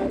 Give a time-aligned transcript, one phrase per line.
[0.00, 0.06] こ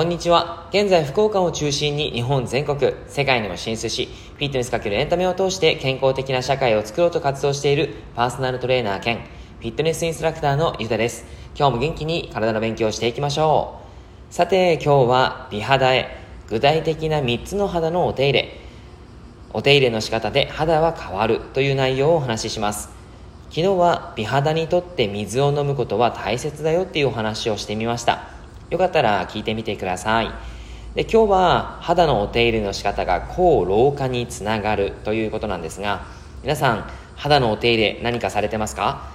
[0.00, 0.66] んにちは。
[0.70, 11.26] 現在、福岡を中心に日本全国、世界にも進出し、フィットネスかけるエンタメを通して健康的な社会を作ろうと活動しているパーソナルトレーナー兼、フィットネスインストラクターのゆたです。
[11.54, 13.78] 今日も元気に体の勉強をしていきましょ
[14.30, 14.32] う。
[14.32, 16.16] さて、今日は美肌へ、
[16.48, 18.67] 具体的な3つの肌のお手入れ、
[19.54, 22.90] お手入れの仕方で肌は変わるという内容をお話しします。
[23.50, 28.24] 昨日は美肌にとって水を飲むことは大切だよっていうお話をしてみました。
[28.68, 30.30] よかったら聞いてみてください。
[30.94, 36.04] で今日は肌のお手入れの仕方が抗老化につながるということなんですが
[36.42, 39.10] 皆さん肌のお手入れ何かされてますか？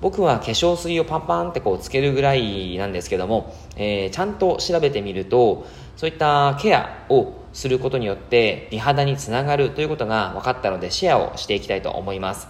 [0.00, 5.66] 僕は化粧水をパンパンってこうつけるぐらいなんですけども、えー、ちゃんと調べてみると
[5.96, 12.48] そういったケアをすることによって美肌につながるということが分かったのでシェアをしていきたいと思います。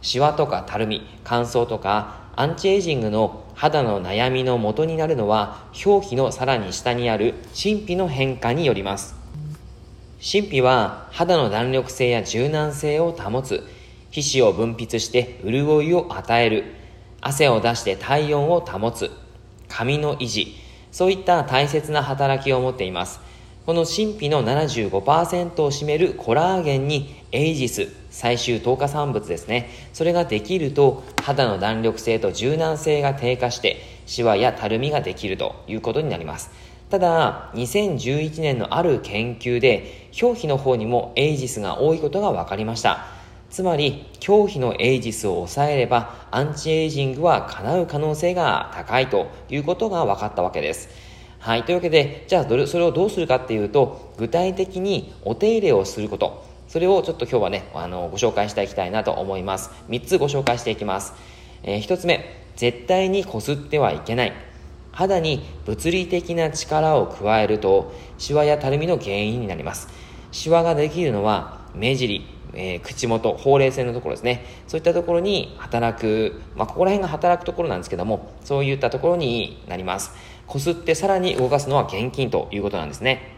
[0.00, 9.14] シワとかたるみ乾燥とかアンチエイジングの肌の悩みの元になるのは表皮のさらに下にある神秘の変化によります。
[10.18, 13.62] 神秘は肌の弾力性や柔軟性を保つ
[14.10, 16.64] 皮脂を分泌して潤いを与える。
[17.20, 19.10] 汗を出して体温を保つ。
[19.68, 20.56] 髪の維持。
[20.92, 23.20] そういった大切な働きを持っています。
[23.66, 29.68] この神秘の75%を占めるコラーゲンにエイジス最終糖化産物ですね。
[29.92, 36.52] それができると肌の弾力性と柔軟性が低下してシワやたるみができるということになります。
[36.90, 43.06] ただ2011年のある研究で表皮の方にもエイジスが多いことが分かりました。
[43.50, 51.15] つまり表皮のエイジスを抑えればアンチエイジングは叶う可能性が高いということが分かったわけです。
[51.38, 51.64] はい。
[51.64, 56.44] というわけで、じゃあそれをどうするかっていうと、具体的にお手入れをすること。
[56.68, 59.70] それをちょっと今日はね、あの、ご紹介していきたいなと思います。
[59.88, 61.14] 3つご紹介していきます。
[61.62, 62.24] えー、1つ目、
[62.56, 64.32] 絶対にこすってはいけない。
[64.90, 69.88] 肌に物理的な力を加えると、シワやたるみの原因になります。
[70.32, 74.44] シワができるのは、目尻、えー、口元、ほうれい線のところですね。
[74.66, 80.12] そういったところに働く、まあ、ここら辺が働くところなんですけども、そういったところになります。
[80.46, 83.36] こすってさらに動かすのは現金ということなんですね。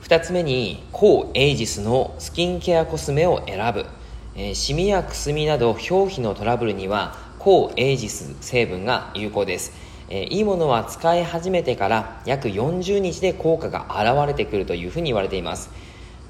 [0.00, 3.86] 二つ目に、抗エイジスのスキンケアコスメを選ぶ。
[4.34, 9.72] えー、シミやくすみなど表皮のトラブルには抗エイジス成分が有効です。
[10.10, 15.70] えー、いいものは使い始めてから約40日で効果が現れてくるというふうに言われています。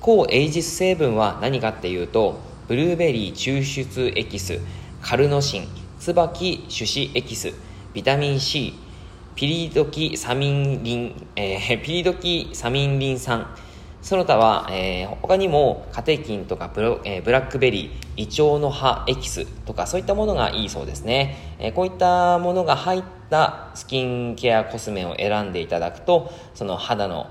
[0.01, 4.61] 抗エイジス成分は何かっていうとブルーベリー抽出エキス
[5.03, 7.53] カルノシン椿種子エキス
[7.93, 8.75] ビタミン C
[9.39, 13.47] ピリドキサミンリン、えー、 ピリドキサミンリン酸。
[14.03, 27.29] その他は、えー、他にもカテキンとかブロ、えー、ブラックベリー、イチョウの葉エキスとかそういったものがいいそうですね、えー、こういったものが入ったスキンケアコスメを選んでいただくとその肌の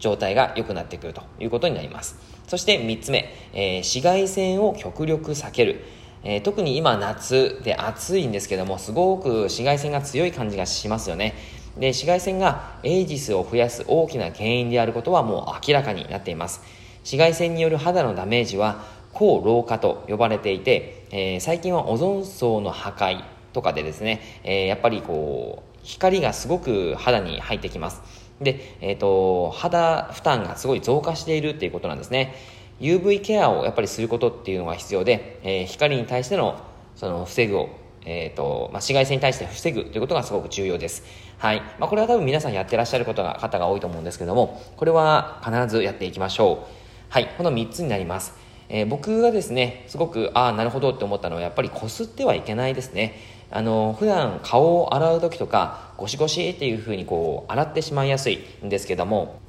[0.00, 2.16] 状態が良くなってくるということになります。
[2.48, 5.84] そして3つ目、えー、紫外線を極力避ける。
[6.22, 11.34] えー、特に今夏で暑いんですけども、すごく紫外線が強い感じがしますよね。
[11.78, 16.60] で、紫外線がエイジスを増やす大きな原因であることはもう明らかになっています。
[16.98, 28.02] 紫外線による肌のダメージは抗老化と呼ばれていて、えー、最近はオゾン層の破壊とかでですね、え、やっぱりこう、光がすごく肌に入ってきます。
[28.40, 32.34] で、えっ、ー、と、肌負担がすごい増加しているっていうことなんですね。
[32.80, 36.58] UV ケアをやっぱりすることっていうのが必要で、えー、光に対しての、
[36.96, 37.68] その、防ぐを、
[38.06, 41.04] え、ー、と、まあ、紫外線に対して防ぐということがすごく重要です。
[41.38, 41.60] はい。
[41.78, 46.80] まあ、これは多分皆さんやってらっしゃることが、方が多いと思うんですけども、これは必ずやっていきましょう。
[47.10, 47.28] はい。
[47.36, 48.32] この3つになります。
[48.70, 53.40] えー、僕がですね、すごく、ああ、なるほどって思ったのは、やっぱりこすってはいけないですね。
[53.52, 59.40] あの普段顔を洗う時とかゴシゴシっていう風にこう洗ってしまいやすいんですけども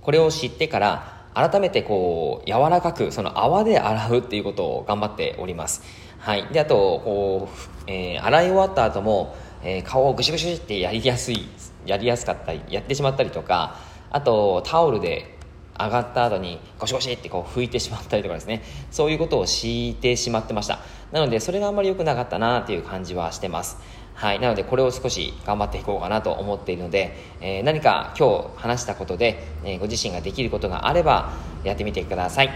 [0.00, 5.82] これを知ってから改めてこう柔らかくその泡で洗うっていうことを頑張っております
[6.18, 6.74] はいであと
[7.04, 7.48] こ
[7.86, 11.46] う、えー、洗い終わった後も、えー、顔をぐしぐしってやりやすい
[11.84, 13.76] やりやすかったりやってしまったりとか
[14.10, 15.37] あとタオルで
[15.78, 18.62] 上がった後にゴシゴシってこう拭いてしまったりとかですね。
[18.90, 20.80] そういうことをしてしまってました。
[21.12, 23.78] なのでそれがあんまり良くなかったなっていう感じはしてます。
[24.14, 32.50] はい、なのでこれを少し頑張っていこうかなと思っているので、えー、何か今日話したことで、えー、ご自身ができることがあればやってみてください。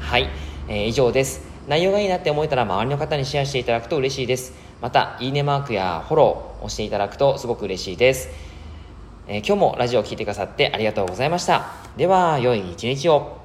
[0.00, 0.28] はい、
[0.68, 1.54] えー、以上です。
[1.68, 4.52] 内容がいいなって思えたら周りの方にシェアしていただくと嬉しいです。
[4.82, 8.53] またいいねマークやフォローをしていただくとすごく嬉しいです。
[9.26, 11.72] えー、今日もラジオを聴いてくださってありがとうございました。
[11.96, 13.43] では、良い一日を。